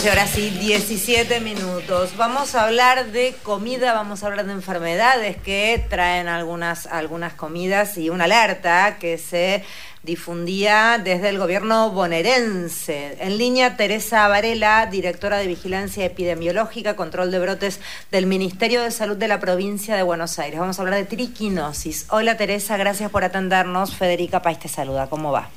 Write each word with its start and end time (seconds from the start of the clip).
11 0.00 0.12
horas 0.12 0.38
y 0.38 0.48
17 0.48 1.40
minutos. 1.40 2.16
Vamos 2.16 2.54
a 2.54 2.64
hablar 2.64 3.12
de 3.12 3.34
comida, 3.42 3.92
vamos 3.92 4.22
a 4.22 4.28
hablar 4.28 4.46
de 4.46 4.52
enfermedades 4.52 5.36
que 5.36 5.84
traen 5.90 6.26
algunas, 6.26 6.86
algunas 6.86 7.34
comidas 7.34 7.98
y 7.98 8.08
una 8.08 8.24
alerta 8.24 8.96
que 8.98 9.18
se 9.18 9.62
difundía 10.02 10.98
desde 11.04 11.28
el 11.28 11.36
gobierno 11.36 11.90
bonaerense. 11.90 13.18
En 13.20 13.36
línea, 13.36 13.76
Teresa 13.76 14.26
Varela, 14.26 14.86
directora 14.86 15.36
de 15.36 15.48
Vigilancia 15.48 16.06
Epidemiológica, 16.06 16.96
Control 16.96 17.30
de 17.30 17.38
Brotes 17.38 17.78
del 18.10 18.24
Ministerio 18.24 18.80
de 18.80 18.92
Salud 18.92 19.18
de 19.18 19.28
la 19.28 19.38
provincia 19.38 19.96
de 19.96 20.02
Buenos 20.02 20.38
Aires. 20.38 20.60
Vamos 20.60 20.78
a 20.78 20.82
hablar 20.82 20.98
de 20.98 21.04
triquinosis. 21.04 22.06
Hola 22.08 22.38
Teresa, 22.38 22.78
gracias 22.78 23.10
por 23.10 23.22
atendernos. 23.22 23.94
Federica 23.94 24.40
País 24.40 24.58
te 24.60 24.68
saluda. 24.68 25.08
¿Cómo 25.10 25.30
va? 25.30 25.50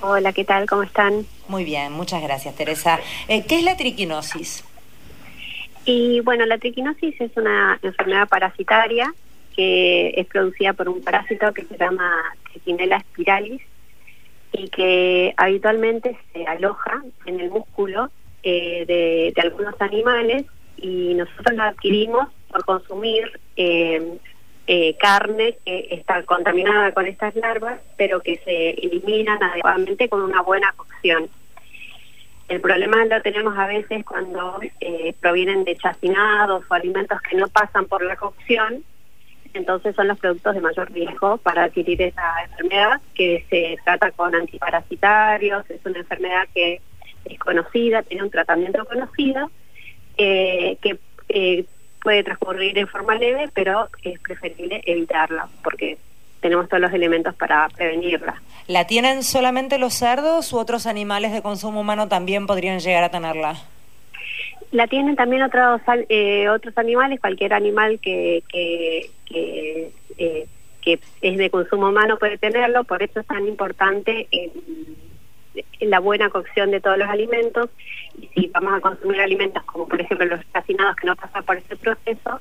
Hola, 0.00 0.32
¿qué 0.32 0.44
tal? 0.44 0.66
¿Cómo 0.66 0.82
están? 0.82 1.26
Muy 1.48 1.64
bien, 1.64 1.92
muchas 1.92 2.22
gracias 2.22 2.56
Teresa. 2.56 2.98
Eh, 3.28 3.44
¿Qué 3.46 3.58
es 3.58 3.64
la 3.64 3.76
triquinosis? 3.76 4.64
Y 5.84 6.20
bueno, 6.20 6.46
la 6.46 6.58
triquinosis 6.58 7.20
es 7.20 7.36
una 7.36 7.78
enfermedad 7.82 8.28
parasitaria 8.28 9.12
que 9.54 10.14
es 10.16 10.26
producida 10.26 10.72
por 10.72 10.88
un 10.88 11.02
parásito 11.02 11.52
que 11.52 11.64
se 11.64 11.76
llama 11.76 12.22
Trichinella 12.50 13.00
spiralis 13.00 13.62
y 14.52 14.68
que 14.68 15.34
habitualmente 15.36 16.18
se 16.32 16.46
aloja 16.46 17.02
en 17.26 17.40
el 17.40 17.50
músculo 17.50 18.10
eh, 18.42 18.84
de, 18.86 19.42
algunos 19.42 19.74
animales 19.80 20.46
y 20.76 21.14
nosotros 21.14 21.56
lo 21.56 21.62
adquirimos 21.62 22.28
por 22.50 22.64
consumir 22.64 23.40
eh, 23.56 24.18
eh, 24.66 24.96
carne 24.98 25.58
que 25.64 25.88
está 25.90 26.22
contaminada 26.22 26.92
con 26.92 27.06
estas 27.06 27.34
larvas, 27.36 27.80
pero 27.96 28.20
que 28.20 28.38
se 28.44 28.70
eliminan 28.70 29.42
adecuadamente 29.42 30.08
con 30.08 30.22
una 30.22 30.42
buena 30.42 30.72
cocción. 30.72 31.28
El 32.48 32.60
problema 32.60 33.04
lo 33.04 33.22
tenemos 33.22 33.56
a 33.56 33.66
veces 33.66 34.04
cuando 34.04 34.60
provienen 35.20 35.64
de 35.64 35.76
chacinados 35.76 36.64
o 36.68 36.74
alimentos 36.74 37.20
que 37.22 37.36
no 37.36 37.48
pasan 37.48 37.86
por 37.86 38.04
la 38.04 38.16
cocción 38.16 38.84
entonces 39.54 39.94
son 39.94 40.08
los 40.08 40.18
productos 40.18 40.54
de 40.54 40.60
mayor 40.60 40.90
riesgo 40.92 41.36
para 41.38 41.64
adquirir 41.64 42.00
esa 42.00 42.44
enfermedad 42.44 43.00
que 43.14 43.44
se 43.50 43.76
trata 43.84 44.10
con 44.12 44.34
antiparasitarios, 44.34 45.68
es 45.68 45.84
una 45.84 45.98
enfermedad 45.98 46.48
que 46.54 46.80
es 47.24 47.38
conocida, 47.38 48.02
tiene 48.02 48.22
un 48.24 48.30
tratamiento 48.30 48.84
conocido, 48.86 49.50
eh, 50.16 50.78
que 50.80 50.98
eh, 51.28 51.64
puede 52.02 52.24
transcurrir 52.24 52.76
en 52.78 52.88
forma 52.88 53.14
leve, 53.14 53.48
pero 53.54 53.88
es 54.02 54.18
preferible 54.20 54.82
evitarla 54.84 55.48
porque 55.62 55.98
tenemos 56.40 56.68
todos 56.68 56.80
los 56.80 56.92
elementos 56.92 57.34
para 57.34 57.68
prevenirla. 57.68 58.42
¿La 58.66 58.86
tienen 58.86 59.22
solamente 59.22 59.78
los 59.78 59.94
cerdos 59.94 60.52
u 60.52 60.58
otros 60.58 60.86
animales 60.86 61.32
de 61.32 61.42
consumo 61.42 61.80
humano 61.80 62.08
también 62.08 62.46
podrían 62.46 62.80
llegar 62.80 63.04
a 63.04 63.10
tenerla? 63.10 63.56
La 64.72 64.86
tienen 64.86 65.16
también 65.16 65.42
otros 65.42 65.80
eh, 66.08 66.48
otros 66.48 66.76
animales, 66.78 67.20
cualquier 67.20 67.52
animal 67.52 68.00
que, 68.00 68.42
que, 68.48 69.10
eh, 69.30 70.46
que, 70.80 70.98
es 71.20 71.38
de 71.38 71.50
consumo 71.50 71.88
humano 71.88 72.18
puede 72.18 72.38
tenerlo, 72.38 72.82
por 72.84 73.02
eso 73.02 73.20
es 73.20 73.26
tan 73.26 73.46
importante 73.46 74.28
la 75.80 76.00
buena 76.00 76.30
cocción 76.30 76.70
de 76.70 76.80
todos 76.80 76.98
los 76.98 77.08
alimentos. 77.08 77.68
Si 78.34 78.48
vamos 78.48 78.74
a 78.74 78.80
consumir 78.80 79.20
alimentos 79.20 79.62
como 79.64 79.86
por 79.88 80.00
ejemplo 80.00 80.26
los 80.26 80.40
cocinados 80.46 80.96
que 80.96 81.06
no 81.06 81.16
pasan 81.16 81.44
por 81.44 81.56
ese 81.56 81.76
proceso, 81.76 82.40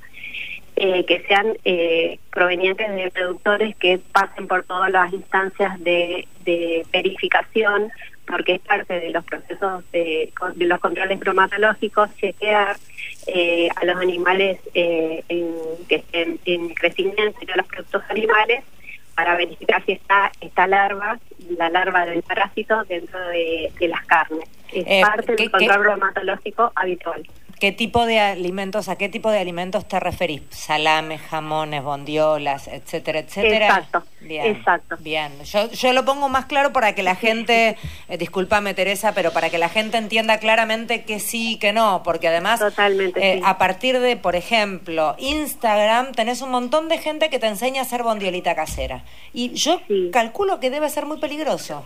eh, 0.78 1.06
que 1.06 1.22
sean 1.28 1.54
provenientes 2.32 2.90
de 2.96 3.12
productores 3.12 3.76
que 3.76 4.00
pasen 4.12 4.48
por 4.48 4.64
todas 4.64 4.92
las 4.92 5.14
instancias 5.14 5.80
de, 5.84 6.28
de 6.46 6.86
verificación 6.92 7.92
porque 8.32 8.54
es 8.56 8.62
parte 8.62 9.00
de 9.00 9.12
los 9.12 9.24
procesos 9.26 9.84
de, 9.92 10.32
los 10.56 10.80
controles 10.80 11.20
bromatológicos 11.20 12.10
chequear 12.16 12.78
eh, 13.28 13.70
a 13.76 13.86
los 13.86 13.98
animales 13.98 14.60
eh, 14.74 15.24
en, 15.28 15.54
que 15.88 15.96
estén 15.96 16.40
en 16.46 16.74
crecimiento 16.74 17.38
y 17.46 17.52
a 17.52 17.58
los 17.58 17.68
productos 17.68 18.04
animales 18.10 18.64
para 19.16 19.36
verificar 19.36 19.84
si 19.86 19.94
está 19.94 20.32
esta 20.42 20.68
larva, 20.68 21.20
la 21.58 21.70
larva 21.70 22.06
del 22.06 22.24
parásito 22.24 22.84
dentro 22.86 23.20
de, 23.30 23.72
las 23.82 24.06
carnes. 24.06 24.50
Es 24.72 24.86
eh, 24.88 25.02
parte 25.02 25.36
del 25.36 25.52
control 25.52 25.80
bromatológico 25.80 26.72
habitual. 26.76 27.28
¿Qué 27.62 27.72
tipo 27.72 28.08
de 28.08 28.20
alimentos, 28.20 28.90
a 28.90 28.96
qué 28.96 29.08
tipo 29.08 29.30
de 29.30 29.38
alimentos 29.38 29.88
te 29.88 30.00
referís? 30.00 30.42
Salames, 30.50 31.22
jamones, 31.22 31.84
bondiolas, 31.84 32.68
etcétera, 32.68 33.20
etcétera. 33.20 33.68
Exacto, 33.68 34.04
bien, 34.20 34.48
exacto. 34.48 34.96
Bien, 35.00 35.32
yo, 35.44 35.70
yo 35.70 35.94
lo 35.94 36.04
pongo 36.04 36.28
más 36.28 36.46
claro 36.46 36.74
para 36.74 36.96
que 36.96 37.04
la 37.04 37.14
gente, 37.14 37.78
eh, 38.10 38.18
discúlpame 38.18 38.74
Teresa, 38.74 39.14
pero 39.14 39.32
para 39.32 39.52
que 39.52 39.60
la 39.60 39.70
gente 39.70 40.00
entienda 40.00 40.40
claramente 40.40 41.04
que 41.04 41.20
sí 41.20 41.52
y 41.52 41.58
que 41.58 41.72
no, 41.72 42.02
porque 42.04 42.30
además 42.30 42.62
Totalmente, 42.62 43.34
eh, 43.34 43.42
a 43.46 43.60
partir 43.60 44.00
de, 44.00 44.18
por 44.18 44.36
ejemplo, 44.36 45.16
Instagram, 45.20 46.14
tenés 46.14 46.42
un 46.42 46.50
montón 46.50 46.90
de 46.90 46.98
gente 46.98 47.30
que 47.30 47.38
te 47.38 47.46
enseña 47.46 47.82
a 47.82 47.84
hacer 47.84 48.02
bondiolita 48.02 48.56
casera. 48.56 49.04
Y 49.34 49.54
yo 49.54 49.80
calculo 50.12 50.60
que 50.60 50.72
debe 50.72 50.90
ser 50.90 51.06
muy 51.06 51.20
peligroso. 51.20 51.86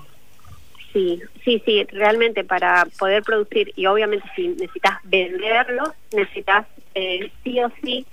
Sí, 0.96 1.22
sí, 1.44 1.62
sí, 1.66 1.84
realmente 1.92 2.46
para 2.46 2.88
poder 2.98 3.22
producir 3.22 3.74
y 3.76 3.86
obviamente 3.86 4.26
si 4.34 4.48
necesitas 4.48 4.98
venderlos, 5.04 5.90
necesitas 6.14 6.66
eh, 6.94 7.30
sí 7.44 7.62
o 7.62 7.70
sí 7.84 8.06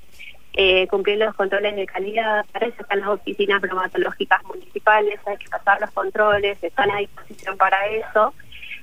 eh, 0.54 0.88
cumplir 0.88 1.18
los 1.18 1.32
controles 1.36 1.76
de 1.76 1.86
calidad. 1.86 2.44
Para 2.50 2.66
eso 2.66 2.82
están 2.82 2.98
las 2.98 3.10
oficinas 3.10 3.60
bromatológicas 3.60 4.42
municipales, 4.46 5.20
hay 5.26 5.36
que 5.36 5.48
pasar 5.48 5.80
los 5.80 5.92
controles, 5.92 6.58
están 6.60 6.90
a 6.90 6.96
disposición 6.96 7.56
para 7.56 7.86
eso, 7.86 8.34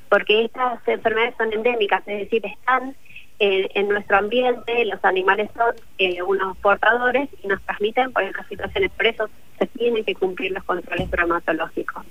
porque 0.10 0.46
estas 0.46 0.86
enfermedades 0.88 1.36
son 1.38 1.54
endémicas, 1.54 2.02
es 2.08 2.20
decir, 2.20 2.46
están 2.46 2.96
en, 3.40 3.88
nuestro 3.88 4.18
ambiente, 4.18 4.86
los 4.86 5.04
animales 5.06 5.50
son 5.56 5.74
eh, 5.98 6.22
unos 6.22 6.58
portadores 6.58 7.30
y 7.42 7.48
nos 7.48 7.62
transmiten 7.62 8.12
por 8.12 8.24
estas 8.24 8.48
situaciones. 8.48 8.92
Por 8.92 9.08
eso 9.08 9.30
se 9.58 9.66
tienen 9.68 10.04
que 10.04 10.16
cumplir 10.16 10.52
los 10.52 10.64
controles 10.64 11.10
bromatológicos 11.10 12.06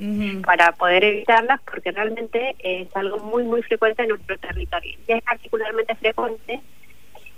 para 0.45 0.73
poder 0.73 1.05
evitarlas, 1.05 1.61
porque 1.71 1.93
realmente 1.93 2.57
es 2.59 2.95
algo 2.97 3.19
muy, 3.19 3.45
muy 3.45 3.63
frecuente 3.63 4.03
en 4.03 4.11
nuestro 4.11 4.39
territorio. 4.39 4.99
Y 5.07 5.13
es 5.13 5.23
particularmente 5.23 5.95
frecuente 5.97 6.61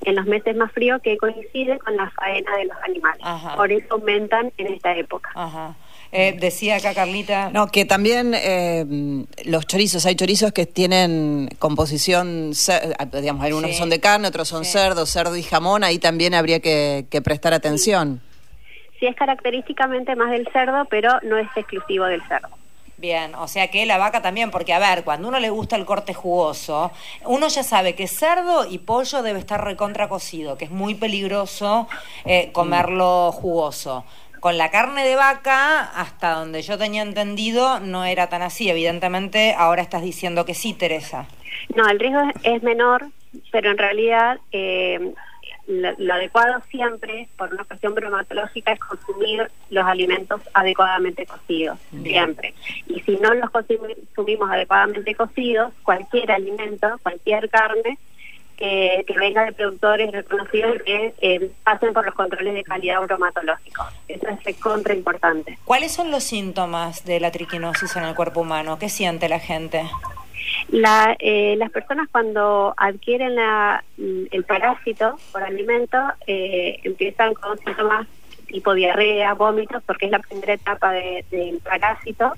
en 0.02 0.16
los 0.16 0.26
meses 0.26 0.56
más 0.56 0.72
fríos 0.72 1.02
que 1.02 1.16
coincide 1.18 1.78
con 1.78 1.96
la 1.96 2.10
faena 2.10 2.56
de 2.56 2.66
los 2.66 2.76
animales. 2.82 3.22
Por 3.56 3.72
eso 3.72 3.94
aumentan 3.94 4.52
en 4.56 4.68
esta 4.68 4.96
época. 4.96 5.30
Ajá. 5.34 5.76
Eh, 6.12 6.36
decía 6.38 6.76
acá 6.76 6.92
Carlita. 6.92 7.50
No, 7.52 7.68
que 7.68 7.84
también 7.84 8.34
eh, 8.34 8.84
los 9.44 9.66
chorizos, 9.66 10.06
hay 10.06 10.16
chorizos 10.16 10.52
que 10.52 10.66
tienen 10.66 11.48
composición, 11.58 12.52
digamos, 13.12 13.44
algunos 13.44 13.76
son 13.76 13.90
de 13.90 14.00
carne, 14.00 14.26
otros 14.26 14.48
son 14.48 14.64
cerdo, 14.64 15.06
cerdo 15.06 15.36
y 15.36 15.42
jamón, 15.42 15.84
ahí 15.84 15.98
también 15.98 16.34
habría 16.34 16.60
que, 16.60 17.06
prestar 17.22 17.54
atención. 17.54 18.20
Sí. 18.98 19.06
es 19.06 19.14
característicamente 19.14 20.16
más 20.16 20.30
del 20.30 20.48
cerdo, 20.52 20.84
pero 20.90 21.10
no 21.22 21.38
es 21.38 21.48
exclusivo 21.54 22.06
del 22.06 22.22
cerdo. 22.26 22.48
Bien, 22.96 23.34
o 23.36 23.48
sea 23.48 23.68
que 23.68 23.86
la 23.86 23.96
vaca 23.96 24.20
también, 24.20 24.50
porque 24.50 24.74
a 24.74 24.78
ver, 24.78 25.04
cuando 25.04 25.28
uno 25.28 25.38
le 25.40 25.48
gusta 25.48 25.76
el 25.76 25.86
corte 25.86 26.12
jugoso, 26.12 26.90
uno 27.24 27.48
ya 27.48 27.62
sabe 27.62 27.94
que 27.94 28.06
cerdo 28.06 28.66
y 28.68 28.76
pollo 28.76 29.22
debe 29.22 29.38
estar 29.38 29.64
recontra 29.64 30.08
cocido, 30.08 30.58
que 30.58 30.66
es 30.66 30.70
muy 30.70 30.94
peligroso 30.94 31.88
eh, 32.26 32.50
comerlo 32.52 33.32
jugoso. 33.32 34.04
Con 34.40 34.56
la 34.56 34.70
carne 34.70 35.04
de 35.06 35.16
vaca, 35.16 35.82
hasta 35.82 36.32
donde 36.32 36.62
yo 36.62 36.78
tenía 36.78 37.02
entendido, 37.02 37.78
no 37.80 38.04
era 38.04 38.28
tan 38.28 38.42
así. 38.42 38.70
Evidentemente, 38.70 39.54
ahora 39.56 39.82
estás 39.82 40.02
diciendo 40.02 40.44
que 40.46 40.54
sí, 40.54 40.72
Teresa. 40.72 41.26
No, 41.76 41.86
el 41.88 41.98
riesgo 41.98 42.22
es 42.42 42.62
menor, 42.62 43.06
pero 43.52 43.70
en 43.70 43.78
realidad 43.78 44.38
eh, 44.52 45.12
lo, 45.66 46.14
adecuado 46.14 46.60
siempre, 46.70 47.28
por 47.36 47.52
una 47.52 47.64
cuestión 47.64 47.94
bromatológica, 47.94 48.72
es 48.72 48.80
consumir 48.80 49.50
los 49.70 49.84
alimentos 49.84 50.40
adecuadamente 50.52 51.26
cocidos, 51.26 51.78
siempre. 52.02 52.54
Y 52.86 53.00
si 53.00 53.16
no 53.16 53.32
los 53.34 53.50
consumimos 53.50 54.50
adecuadamente 54.50 55.14
cocidos, 55.14 55.72
cualquier 55.82 56.32
alimento, 56.32 56.98
cualquier 57.02 57.48
carne, 57.50 57.98
que, 58.60 59.04
venga 59.18 59.44
de 59.44 59.52
productores 59.52 60.12
reconocidos 60.12 60.82
que 60.84 61.14
eh, 61.20 61.50
pasen 61.64 61.92
por 61.92 62.04
los 62.04 62.14
controles 62.14 62.54
de 62.54 62.62
calidad 62.62 63.00
bromatológicos. 63.00 63.86
Eso 64.06 64.26
es 64.44 64.56
contra 64.58 64.94
importante. 64.94 65.58
¿Cuáles 65.64 65.92
son 65.92 66.10
los 66.10 66.22
síntomas 66.22 67.04
de 67.04 67.18
la 67.20 67.30
triquinosis 67.30 67.96
en 67.96 68.04
el 68.04 68.14
cuerpo 68.14 68.40
humano? 68.40 68.78
¿Qué 68.78 68.88
siente 68.88 69.28
la 69.28 69.40
gente? 69.40 69.82
La, 70.68 71.16
eh, 71.18 71.56
las 71.56 71.70
personas 71.70 72.08
cuando 72.12 72.74
adquieren 72.76 73.34
la, 73.34 73.82
el 73.96 74.44
parásito 74.44 75.18
por 75.32 75.42
alimento 75.42 75.98
eh, 76.26 76.78
empiezan 76.84 77.34
con 77.34 77.58
síntomas 77.58 78.06
tipo 78.46 78.74
diarrea, 78.74 79.32
vómitos, 79.34 79.82
porque 79.86 80.06
es 80.06 80.12
la 80.12 80.18
primera 80.18 80.54
etapa 80.54 80.92
del 80.92 81.60
parásito 81.62 82.32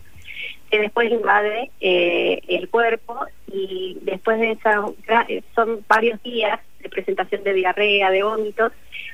que 0.70 0.78
después 0.78 1.10
invade 1.10 1.70
eh, 1.80 2.40
el 2.48 2.68
cuerpo 2.68 3.26
y 3.52 3.98
después 4.02 4.40
de 4.40 4.52
esa, 4.52 4.84
son 5.54 5.84
varios 5.88 6.22
días 6.22 6.60
de 6.80 6.88
presentación 6.88 7.44
de 7.44 7.52
diarrea, 7.52 8.10
de 8.10 8.22
vómitos, 8.22 8.72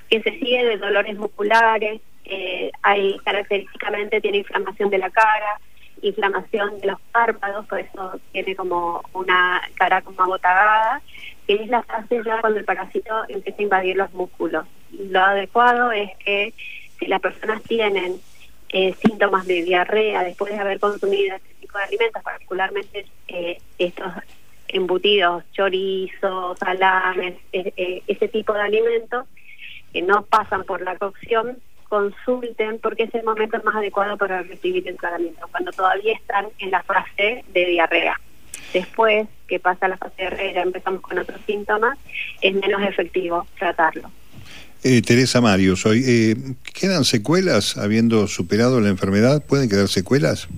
que 0.09 0.23
se 0.23 0.31
sigue 0.39 0.65
de 0.65 0.77
dolores 0.79 1.17
musculares, 1.19 2.01
eh, 2.25 2.71
hay 2.83 3.17
característicamente 3.25 4.21
tiene 4.21 4.39
inflamación 4.39 4.91
de 4.91 4.99
la 4.99 5.11
cara, 5.11 5.61
inflamación 6.03 6.79
de 6.81 6.89
los 6.89 7.01
párpados, 7.13 7.67
por 7.67 7.81
eso 7.81 8.21
tiene 8.33 8.55
como 8.55 9.03
una 9.13 9.61
cara 9.75 10.03
como 10.03 10.23
agotagada, 10.23 11.03
que 11.47 11.55
es 11.55 11.69
la 11.69 11.83
fase 11.83 12.21
ya 12.25 12.41
cuando 12.41 12.59
el 12.59 12.65
parásito 12.65 13.25
empieza 13.29 13.59
a 13.59 13.63
invadir 13.63 13.97
los 13.97 14.13
músculos. 14.13 14.67
Lo 14.93 15.21
adecuado 15.21 15.91
es 15.93 16.11
que 16.19 16.53
si 16.99 17.07
las 17.07 17.21
personas 17.21 17.63
tienen 17.63 18.21
eh, 18.71 18.95
síntomas 18.95 19.47
de 19.47 19.63
diarrea 19.63 20.25
después 20.25 20.53
de 20.53 20.59
haber 20.59 20.79
consumido 20.79 21.37
este 21.37 21.55
tipo 21.61 21.79
de 21.79 21.85
alimentos, 21.85 22.23
particularmente 22.23 23.07
eh, 23.29 23.59
estos 23.79 24.13
embutidos, 24.69 25.45
chorizos, 25.53 26.59
salames, 26.59 27.37
eh, 27.53 28.03
ese 28.07 28.29
tipo 28.29 28.53
de 28.53 28.61
alimentos 28.61 29.27
que 29.93 30.03
no 30.03 30.23
pasan 30.25 30.65
por 30.65 30.83
la 30.83 30.97
cocción, 30.97 31.59
consulten 31.89 32.79
porque 32.79 33.05
es 33.05 33.15
el 33.15 33.25
momento 33.25 33.59
más 33.65 33.77
adecuado 33.77 34.19
para 34.19 34.43
recibir 34.43 34.87
el 34.87 34.99
tratamiento, 34.99 35.49
cuando 35.51 35.73
todavía 35.73 36.13
están 36.15 36.49
en 36.59 36.71
la 36.71 36.83
fase 36.83 37.45
de 37.49 37.65
diarrea. 37.65 38.21
Después 38.75 39.27
que 39.47 39.59
pasa 39.59 39.89
la 39.89 39.97
fase 39.97 40.15
de 40.23 40.37
diarrea, 40.37 40.63
empezamos 40.63 41.01
con 41.01 41.19
otros 41.19 41.41
síntomas, 41.47 41.99
es 42.43 42.55
menos 42.55 42.83
efectivo 42.83 43.47
tratarlo. 43.59 44.11
Eh, 44.85 45.03
Teresa 45.03 45.41
Mario, 45.41 45.77
soy. 45.77 46.03
Eh, 46.07 46.37
¿Quedan 46.73 47.05
secuelas 47.05 47.77
habiendo 47.77 48.27
superado 48.29 48.81
la 48.81 48.89
enfermedad? 48.89 49.45
¿Pueden 49.45 49.69
quedar 49.69 49.89
secuelas? 49.89 50.49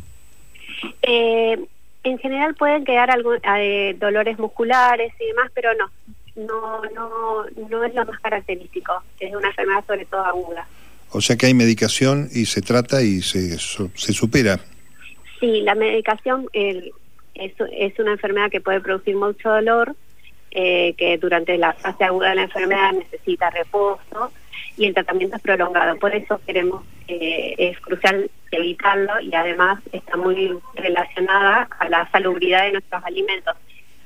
Eh, 1.03 1.59
en 2.05 2.19
general 2.19 2.55
pueden 2.55 2.85
quedar 2.85 3.11
algún, 3.11 3.39
eh, 3.57 3.97
dolores 3.99 4.39
musculares 4.39 5.13
y 5.21 5.27
demás, 5.27 5.51
pero 5.55 5.71
no. 5.75 5.91
No, 6.37 6.83
no, 6.95 7.45
no 7.69 7.85
es 7.85 7.95
lo 7.95 8.05
más 8.07 8.21
característico. 8.21 9.03
Es 9.19 9.35
una 9.35 9.49
enfermedad 9.49 9.85
sobre 9.87 10.07
todo 10.07 10.25
aguda. 10.25 10.67
O 11.11 11.21
sea 11.21 11.37
que 11.37 11.47
hay 11.47 11.55
medicación 11.55 12.29
y 12.33 12.47
se 12.47 12.63
trata 12.63 13.03
y 13.03 13.21
se, 13.21 13.59
se 13.59 14.13
supera. 14.13 14.61
Sí, 15.41 15.63
la 15.63 15.75
medicación 15.75 16.47
es, 16.53 16.85
es 17.35 17.99
una 17.99 18.13
enfermedad 18.13 18.51
que 18.51 18.61
puede 18.61 18.81
producir 18.81 19.17
mucho 19.17 19.51
dolor, 19.51 19.97
eh, 20.51 20.95
que 20.95 21.19
durante 21.19 21.57
la 21.59 21.73
fase 21.73 22.05
aguda 22.05 22.31
de 22.31 22.35
la 22.37 22.43
enfermedad 22.43 22.93
necesita 22.93 23.51
reposo 23.51 24.33
y 24.77 24.87
el 24.87 24.95
tratamiento 24.95 25.37
es 25.37 25.43
prolongado. 25.43 25.99
Por 25.99 26.15
eso 26.15 26.41
queremos, 26.47 26.83
eh, 27.09 27.55
es 27.59 27.79
crucial 27.81 28.31
evitarlo 28.51 29.21
y 29.21 29.35
además 29.35 29.81
está 29.93 30.17
muy 30.17 30.59
relacionada 30.75 31.69
a 31.79 31.89
la 31.89 32.11
salubridad 32.11 32.65
de 32.65 32.73
nuestros 32.73 33.05
alimentos. 33.05 33.57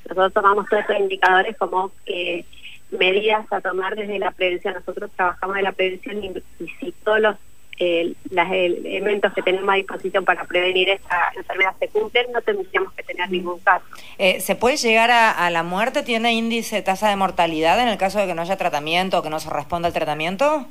Nosotros 0.05 0.33
tomamos 0.35 0.69
todos 0.69 0.83
estos 0.83 0.99
indicadores 0.99 1.57
como 1.57 1.93
eh, 2.07 2.45
medidas 2.91 3.51
a 3.51 3.61
tomar 3.61 3.97
desde 3.97 4.19
la 4.19 4.31
prevención. 4.33 4.75
Nosotros 4.75 5.11
trabajamos 5.17 5.57
en 5.57 5.65
la 5.65 5.73
prevención 5.73 6.25
y 6.25 6.33
si 6.81 6.93
todos 7.05 7.21
los 7.21 7.37
eh, 7.79 8.15
los 8.31 8.47
elementos 8.51 9.33
que 9.33 9.43
tenemos 9.43 9.69
a 9.69 9.77
disposición 9.77 10.25
para 10.25 10.45
prevenir 10.45 10.89
esta 10.91 11.33
enfermedad 11.37 11.75
se 11.79 11.89
cumplen, 11.89 12.31
no 12.33 12.41
tendríamos 12.41 12.93
que 12.93 13.03
tener 13.03 13.31
ningún 13.31 13.59
caso. 13.61 13.85
Eh, 14.19 14.41
¿Se 14.41 14.55
puede 14.55 14.77
llegar 14.77 15.11
a, 15.11 15.51
la 15.51 15.63
muerte? 15.63 16.03
¿Tiene 16.03 16.33
índice, 16.33 16.83
tasa 16.83 17.09
de 17.09 17.17
mortalidad 17.17 17.81
en 17.81 17.89
el 17.89 17.99
caso 17.99 18.19
de 18.19 18.27
que 18.27 18.35
no 18.35 18.43
haya 18.43 18.57
tratamiento 18.57 19.19
o 19.19 19.23
que 19.23 19.31
no 19.31 19.41
se 19.41 19.51
responda 19.51 19.89
al 19.89 19.95
tratamiento? 19.95 20.67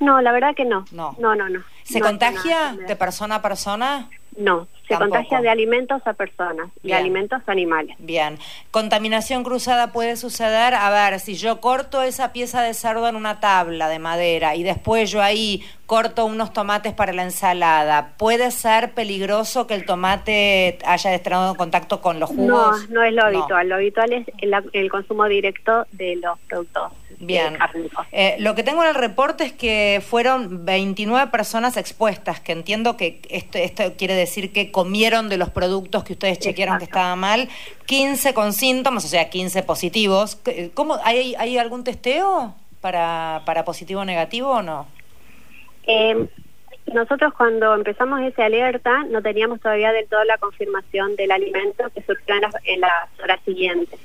No, 0.00 0.20
la 0.20 0.32
verdad 0.32 0.54
que 0.54 0.64
no. 0.64 0.84
No, 0.92 1.16
no, 1.18 1.34
no. 1.34 1.62
¿Se 1.82 2.00
contagia 2.00 2.76
de 2.86 2.96
persona 2.96 3.36
a 3.36 3.42
persona? 3.42 4.08
No, 4.36 4.68
se 4.86 4.94
contagia 4.94 5.40
de 5.40 5.48
alimentos 5.50 6.00
a 6.06 6.12
personas, 6.12 6.68
de 6.82 6.94
alimentos 6.94 7.42
a 7.44 7.52
animales. 7.52 7.96
Bien. 7.98 8.38
Contaminación 8.70 9.42
cruzada 9.42 9.92
puede 9.92 10.16
suceder, 10.16 10.74
a 10.74 10.90
ver, 10.90 11.18
si 11.18 11.34
yo 11.34 11.60
corto 11.60 12.02
esa 12.02 12.32
pieza 12.32 12.62
de 12.62 12.72
cerdo 12.72 13.08
en 13.08 13.16
una 13.16 13.40
tabla 13.40 13.88
de 13.88 13.98
madera 13.98 14.54
y 14.54 14.62
después 14.62 15.10
yo 15.10 15.22
ahí 15.22 15.64
corto 15.88 16.26
unos 16.26 16.52
tomates 16.52 16.92
para 16.92 17.14
la 17.14 17.22
ensalada, 17.22 18.12
¿puede 18.18 18.50
ser 18.50 18.92
peligroso 18.92 19.66
que 19.66 19.72
el 19.72 19.86
tomate 19.86 20.78
haya 20.84 21.14
estado 21.14 21.52
en 21.52 21.56
contacto 21.56 22.02
con 22.02 22.20
los 22.20 22.28
jugos? 22.28 22.88
No, 22.90 23.00
no 23.00 23.02
es 23.02 23.14
lo 23.14 23.24
habitual. 23.24 23.68
Lo 23.70 23.76
habitual 23.76 24.12
es 24.12 24.26
el 24.72 24.90
consumo 24.90 25.24
directo 25.24 25.86
de 25.92 26.16
los 26.16 26.38
productos 26.40 26.92
Bien. 27.20 27.58
Eh, 28.12 28.36
lo 28.38 28.54
que 28.54 28.62
tengo 28.62 28.82
en 28.82 28.90
el 28.90 28.94
reporte 28.94 29.44
es 29.44 29.52
que 29.52 30.02
fueron 30.06 30.66
29 30.66 31.30
personas 31.30 31.78
expuestas, 31.78 32.40
que 32.40 32.52
entiendo 32.52 32.98
que 32.98 33.22
esto, 33.30 33.56
esto 33.58 33.94
quiere 33.96 34.14
decir 34.14 34.52
que 34.52 34.70
comieron 34.70 35.28
de 35.28 35.36
los 35.36 35.50
productos 35.50 36.04
que 36.04 36.12
ustedes 36.12 36.38
chequearon 36.38 36.78
que 36.78 36.84
estaba 36.84 37.16
mal, 37.16 37.48
15 37.86 38.34
con 38.34 38.52
síntomas, 38.52 39.04
o 39.04 39.08
sea, 39.08 39.30
15 39.30 39.62
positivos. 39.64 40.38
¿Cómo, 40.74 40.98
hay, 41.02 41.34
¿Hay 41.38 41.58
algún 41.58 41.82
testeo 41.82 42.54
para, 42.80 43.42
para 43.44 43.64
positivo 43.64 44.02
o 44.02 44.04
negativo 44.04 44.50
o 44.50 44.62
no? 44.62 44.97
Eh, 45.88 46.28
nosotros 46.92 47.34
cuando 47.34 47.74
empezamos 47.74 48.20
ese 48.20 48.42
alerta 48.42 49.04
no 49.10 49.20
teníamos 49.20 49.60
todavía 49.60 49.92
del 49.92 50.06
todo 50.06 50.22
la 50.24 50.38
confirmación 50.38 51.16
del 51.16 51.30
alimento 51.30 51.84
que 51.94 52.02
surgió 52.02 52.34
en 52.64 52.80
las, 52.80 52.94
horas 53.22 53.40
siguientes. 53.44 53.98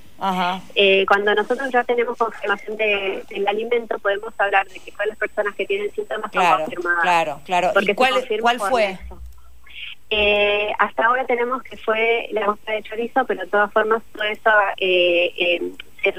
Eh, 0.76 1.06
cuando 1.06 1.36
nosotros 1.36 1.70
ya 1.72 1.84
tenemos 1.84 2.18
confirmación 2.18 2.78
del 2.78 3.48
alimento 3.48 4.00
podemos 4.00 4.34
hablar 4.38 4.68
de 4.68 4.80
que 4.80 4.92
todas 4.92 5.08
las 5.08 5.18
personas 5.18 5.54
que 5.56 5.66
tienen 5.66 5.92
síntomas 5.92 6.32
claro, 6.32 6.64
confirmadas. 6.64 7.02
Claro, 7.02 7.42
claro. 7.46 7.72
¿Y 7.82 7.94
cuál, 7.94 8.14
cuál 8.42 8.60
fue? 8.60 8.98
Eh, 10.10 10.72
hasta 10.78 11.06
ahora 11.06 11.26
tenemos 11.26 11.64
que 11.64 11.76
fue 11.78 12.28
la 12.32 12.46
muestra 12.46 12.76
de 12.76 12.84
chorizo, 12.84 13.26
pero 13.26 13.42
de 13.42 13.48
todas 13.48 13.72
formas 13.74 14.04
todo 14.14 14.24
eso 14.24 14.50
eh, 14.78 15.34
eh 15.38 15.72
se, 16.04 16.12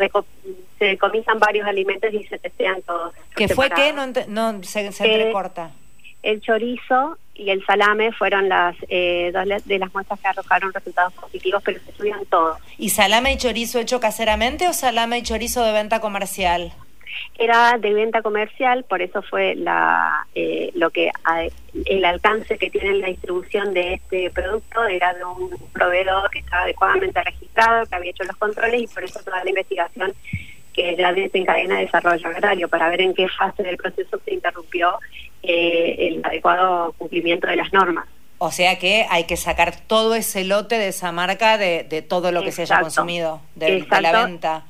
se 0.79 0.85
decomisan 0.87 1.39
varios 1.39 1.67
alimentos 1.67 2.13
y 2.13 2.25
se 2.25 2.39
testean 2.39 2.83
todos. 2.83 3.15
¿Qué 3.37 3.49
fue 3.49 3.71
qué? 3.71 3.93
No, 3.93 4.07
no 4.29 4.63
se, 4.63 4.93
se 4.93 5.05
eh, 5.05 5.15
entrecorta 5.15 5.71
el 6.25 6.41
chorizo 6.41 7.19
y 7.35 7.51
el 7.51 7.65
salame 7.67 8.13
fueron 8.13 8.49
las 8.49 8.75
eh, 8.89 9.31
dos 9.33 9.67
de 9.67 9.79
las 9.79 9.93
muestras 9.93 10.19
que 10.21 10.29
arrojaron 10.29 10.73
resultados 10.73 11.13
positivos, 11.13 11.63
pero 11.65 11.79
se 11.81 11.91
estudian 11.91 12.25
todos. 12.27 12.59
¿Y 12.79 12.89
salame 12.91 13.33
y 13.33 13.37
chorizo 13.37 13.79
hecho 13.79 14.01
caseramente 14.01 14.67
o 14.67 14.73
salame 14.73 15.19
y 15.19 15.23
chorizo 15.23 15.63
de 15.63 15.73
venta 15.73 16.01
comercial? 16.01 16.73
Era 17.37 17.79
de 17.79 17.93
venta 17.93 18.23
comercial, 18.23 18.85
por 18.85 19.03
eso 19.03 19.23
fue 19.23 19.55
la 19.55 20.27
eh, 20.35 20.71
lo 20.75 20.91
que 20.91 21.11
el 21.87 22.05
alcance 22.05 22.59
que 22.59 22.71
tiene 22.71 22.95
la 22.95 23.09
distribución 23.09 23.75
de 23.75 23.95
este 23.95 24.31
producto 24.31 24.85
era 24.87 25.15
de 25.15 25.25
un 25.25 25.51
proveedor 25.73 26.31
que 26.31 26.41
estaba 26.41 26.63
adecuadamente 26.63 27.23
registrado, 27.23 27.87
que 27.87 27.95
había 27.95 28.11
hecho 28.11 28.25
los 28.25 28.37
controles 28.37 28.83
y 28.83 28.87
por 28.87 29.05
eso 29.05 29.21
toda 29.25 29.45
la 29.45 29.51
investigación 29.51 30.13
que 30.75 30.97
ya 30.97 31.13
desencadena 31.13 31.79
desarrollo 31.79 32.29
agrario 32.29 32.69
para 32.69 32.89
ver 32.89 33.01
en 33.01 33.15
qué 33.15 33.29
fase 33.29 33.63
del 33.63 33.77
proceso 33.77 34.21
se 34.25 34.35
interrumpió 34.35 34.99
eh, 35.43 35.97
el 35.99 36.25
adecuado 36.25 36.93
cumplimiento 36.99 37.47
de 37.47 37.57
las 37.57 37.73
normas. 37.73 38.07
O 38.39 38.51
sea 38.51 38.79
que 38.79 39.07
hay 39.09 39.25
que 39.25 39.37
sacar 39.37 39.75
todo 39.87 40.15
ese 40.15 40.45
lote 40.45 40.77
de 40.77 40.89
esa 40.89 41.13
marca 41.13 41.57
de, 41.57 41.85
de 41.85 42.03
todo 42.03 42.33
lo 42.33 42.43
que 42.43 42.53
se 42.53 42.63
haya 42.63 42.81
consumido, 42.81 43.41
de, 43.55 43.87
la 44.01 44.25
venta. 44.27 44.65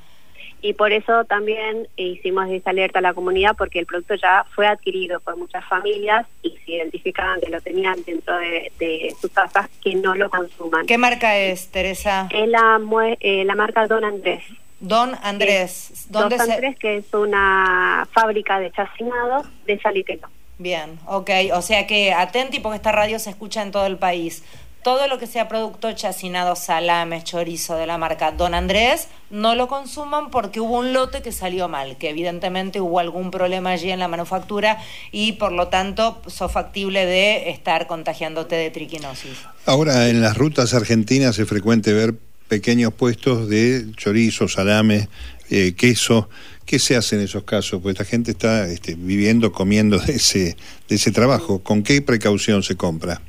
Y 0.61 0.73
por 0.73 0.91
eso 0.91 1.25
también 1.25 1.87
hicimos 1.95 2.49
esa 2.49 2.71
alerta 2.71 2.97
a 2.99 3.01
la 3.01 3.13
comunidad, 3.13 3.55
porque 3.55 3.77
el 3.77 3.85
producto 3.85 4.15
ya 4.15 4.45
fue 4.55 4.65
adquirido 4.65 5.19
por 5.19 5.37
muchas 5.37 5.63
familias 5.65 6.25
y 6.41 6.57
se 6.65 6.71
identificaban 6.71 7.39
que 7.39 7.49
lo 7.49 7.61
tenían 7.61 7.97
dentro 8.03 8.35
de, 8.37 9.13
sus 9.19 9.29
casas, 9.31 9.69
que 9.83 9.93
no 9.93 10.15
lo 10.15 10.29
consuman. 10.29 10.87
¿Qué 10.87 10.97
marca 10.97 11.37
es, 11.37 11.69
Teresa? 11.69 12.27
Es 12.31 12.47
la, 12.47 12.79
eh, 13.19 13.45
la 13.45 13.55
marca 13.55 13.85
Don 13.85 14.03
Andrés. 14.03 14.43
Don 14.87 15.15
Andrés. 15.23 16.05
Don 16.09 16.31
Andrés, 16.31 16.77
que 16.79 16.97
es 16.97 17.13
una 17.13 18.07
fábrica 18.13 18.59
de 18.59 18.71
chacinados 18.71 19.47
de 19.65 19.79
Salitelo. 19.81 20.27
Bien, 20.59 20.99
ok. 21.07 21.29
O 21.53 21.61
sea 21.61 21.87
que 21.87 22.13
atenti 22.13 22.59
porque 22.59 22.77
esta 22.77 22.91
radio 22.91 23.17
se 23.17 23.31
escucha 23.31 23.63
en 23.63 23.71
todo 23.71 23.87
el 23.87 23.97
país. 23.97 24.43
Todo 24.83 25.07
lo 25.07 25.17
que 25.17 25.25
sea 25.25 25.47
producto 25.47 25.91
chacinado, 25.93 26.55
salames, 26.55 27.23
chorizo 27.23 27.75
de 27.75 27.87
la 27.87 27.97
marca 27.97 28.31
Don 28.31 28.53
Andrés, 28.53 29.07
no 29.31 29.55
lo 29.55 29.67
consuman 29.67 30.29
porque 30.29 30.59
hubo 30.59 30.77
un 30.77 30.93
lote 30.93 31.23
que 31.23 31.31
salió 31.31 31.67
mal, 31.67 31.97
que 31.97 32.11
evidentemente 32.11 32.79
hubo 32.79 32.99
algún 32.99 33.31
problema 33.31 33.71
allí 33.71 33.89
en 33.89 33.97
la 33.97 34.07
manufactura 34.07 34.77
y 35.11 35.31
por 35.33 35.51
lo 35.51 35.69
tanto 35.69 36.21
sos 36.27 36.51
factible 36.51 37.07
de 37.07 37.49
estar 37.49 37.87
contagiándote 37.87 38.55
de 38.55 38.69
triquinosis. 38.69 39.39
Ahora, 39.65 40.07
en 40.07 40.21
las 40.21 40.37
rutas 40.37 40.75
argentinas 40.75 41.39
es 41.39 41.49
frecuente 41.49 41.91
ver 41.91 42.13
pequeños 42.47 42.93
puestos 42.93 43.49
de 43.49 43.85
chorizo, 43.95 44.47
salame, 44.47 45.07
eh, 45.49 45.75
queso. 45.75 46.29
¿Qué 46.65 46.79
se 46.79 46.95
hace 46.95 47.15
en 47.15 47.21
esos 47.21 47.43
casos? 47.43 47.81
Pues 47.81 47.93
esta 47.93 48.05
gente 48.05 48.31
está 48.31 48.65
este, 48.67 48.95
viviendo, 48.97 49.51
comiendo 49.51 49.99
de 49.99 50.13
ese, 50.13 50.57
de 50.87 50.95
ese 50.95 51.11
trabajo. 51.11 51.61
¿Con 51.61 51.83
qué 51.83 52.01
precaución 52.01 52.63
se 52.63 52.75
compra? 52.75 53.21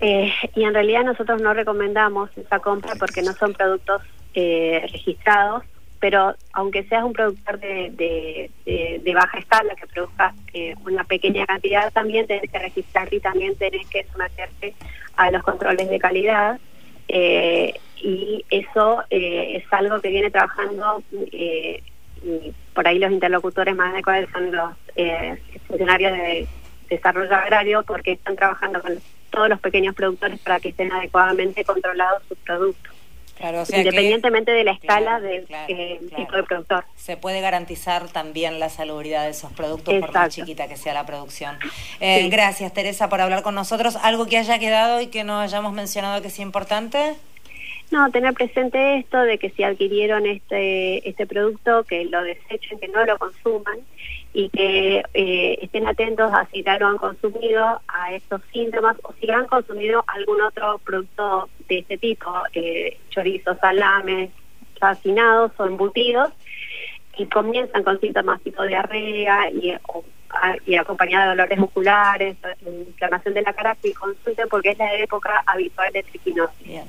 Eh, 0.00 0.32
y 0.54 0.64
en 0.64 0.74
realidad 0.74 1.04
nosotros 1.04 1.40
no 1.40 1.54
recomendamos 1.54 2.30
esa 2.36 2.58
compra 2.58 2.94
porque 2.98 3.22
no 3.22 3.32
son 3.34 3.54
productos 3.54 4.02
eh, 4.34 4.86
registrados, 4.92 5.62
pero 6.00 6.34
aunque 6.52 6.82
seas 6.84 7.04
un 7.04 7.12
productor 7.12 7.60
de, 7.60 8.50
de, 8.66 9.14
baja 9.14 9.38
escala 9.38 9.74
que 9.76 9.86
produzca 9.86 10.34
una 10.84 11.04
pequeña 11.04 11.46
cantidad, 11.46 11.92
también 11.92 12.26
tenés 12.26 12.50
que 12.50 12.58
registrarte 12.58 13.16
y 13.16 13.20
también 13.20 13.54
tenés 13.54 13.86
que 13.86 14.04
someterte 14.12 14.74
a 15.16 15.30
los 15.30 15.42
controles 15.44 15.88
de 15.88 15.98
calidad. 16.00 16.58
Y 18.04 18.44
eso 18.50 19.04
eh, 19.10 19.56
es 19.56 19.72
algo 19.72 20.00
que 20.00 20.08
viene 20.08 20.30
trabajando 20.30 21.02
eh, 21.30 21.82
y 22.24 22.52
por 22.74 22.86
ahí 22.86 22.98
los 22.98 23.12
interlocutores 23.12 23.74
más 23.76 23.92
adecuados 23.92 24.28
son 24.32 24.52
los 24.52 24.72
eh, 24.96 25.38
funcionarios 25.66 26.12
de 26.12 26.48
desarrollo 26.88 27.34
agrario 27.34 27.82
porque 27.84 28.12
están 28.12 28.36
trabajando 28.36 28.80
con 28.80 28.98
todos 29.30 29.48
los 29.48 29.60
pequeños 29.60 29.94
productores 29.94 30.38
para 30.40 30.60
que 30.60 30.68
estén 30.68 30.92
adecuadamente 30.92 31.64
controlados 31.64 32.22
sus 32.28 32.38
productos. 32.38 32.92
independientemente 33.72 34.52
de 34.52 34.62
la 34.62 34.72
escala 34.72 35.18
del 35.20 35.46
eh, 35.68 36.00
tipo 36.14 36.36
de 36.36 36.42
productor. 36.44 36.84
Se 36.96 37.16
puede 37.16 37.40
garantizar 37.40 38.08
también 38.08 38.60
la 38.60 38.68
salubridad 38.68 39.24
de 39.24 39.30
esos 39.30 39.52
productos 39.52 39.94
por 39.94 40.12
más 40.12 40.34
chiquita 40.34 40.68
que 40.68 40.76
sea 40.76 40.94
la 40.94 41.06
producción. 41.06 41.58
Eh, 42.00 42.28
gracias, 42.28 42.72
Teresa, 42.72 43.08
por 43.08 43.20
hablar 43.20 43.42
con 43.42 43.54
nosotros. 43.54 43.96
¿Algo 43.96 44.26
que 44.26 44.38
haya 44.38 44.58
quedado 44.58 45.00
y 45.00 45.06
que 45.06 45.24
no 45.24 45.40
hayamos 45.40 45.72
mencionado 45.72 46.20
que 46.22 46.30
sea 46.30 46.44
importante? 46.44 47.16
No, 47.92 48.10
tener 48.10 48.32
presente 48.32 48.96
esto 48.96 49.18
de 49.18 49.36
que 49.36 49.50
si 49.50 49.62
adquirieron 49.62 50.24
este, 50.24 51.06
este 51.06 51.26
producto, 51.26 51.84
que 51.84 52.06
lo 52.06 52.22
desechen, 52.22 52.80
que 52.80 52.88
no 52.88 53.04
lo 53.04 53.18
consuman 53.18 53.80
y 54.32 54.48
que 54.48 55.04
eh, 55.12 55.58
estén 55.60 55.86
atentos 55.86 56.32
a 56.32 56.46
si 56.46 56.62
ya 56.62 56.78
lo 56.78 56.86
han 56.86 56.96
consumido, 56.96 57.82
a 57.88 58.14
estos 58.14 58.40
síntomas 58.50 58.96
o 59.02 59.12
si 59.20 59.30
han 59.30 59.46
consumido 59.46 60.02
algún 60.06 60.40
otro 60.40 60.78
producto 60.78 61.50
de 61.68 61.80
este 61.80 61.98
tipo, 61.98 62.32
eh, 62.54 62.96
chorizos, 63.10 63.58
salames, 63.58 64.30
fascinados 64.80 65.52
o 65.58 65.66
embutidos, 65.66 66.32
y 67.18 67.26
comienzan 67.26 67.84
con 67.84 68.00
síntomas 68.00 68.40
tipo 68.40 68.62
diarrea 68.62 69.50
y, 69.50 70.76
acompañada 70.78 71.24
de 71.24 71.30
dolores 71.32 71.58
musculares, 71.58 72.36
inflamación 72.64 73.34
de 73.34 73.42
la 73.42 73.52
cara, 73.52 73.76
que 73.82 73.92
consulten 73.92 74.48
porque 74.48 74.70
es 74.70 74.78
la 74.78 74.94
época 74.94 75.42
habitual 75.44 75.92
de 75.92 76.02
triquinosis. 76.04 76.80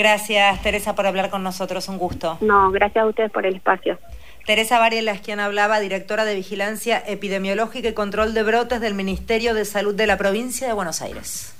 Gracias, 0.00 0.62
Teresa, 0.62 0.94
por 0.94 1.06
hablar 1.06 1.28
con 1.28 1.42
nosotros. 1.42 1.86
Un 1.90 1.98
gusto. 1.98 2.38
No, 2.40 2.70
gracias 2.70 3.04
a 3.04 3.06
ustedes 3.06 3.30
por 3.30 3.44
el 3.44 3.56
espacio. 3.56 3.98
Teresa 4.46 4.78
Varela 4.78 5.12
es 5.12 5.20
quien 5.20 5.40
hablaba, 5.40 5.78
directora 5.78 6.24
de 6.24 6.34
Vigilancia 6.34 7.02
Epidemiológica 7.06 7.90
y 7.90 7.92
Control 7.92 8.32
de 8.32 8.42
Brotes 8.42 8.80
del 8.80 8.94
Ministerio 8.94 9.52
de 9.52 9.66
Salud 9.66 9.94
de 9.94 10.06
la 10.06 10.16
provincia 10.16 10.66
de 10.66 10.72
Buenos 10.72 11.02
Aires. 11.02 11.54